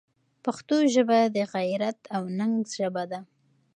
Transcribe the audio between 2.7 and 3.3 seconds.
ژبه ده.